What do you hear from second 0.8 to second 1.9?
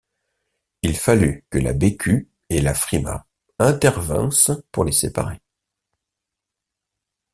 Il fallut que la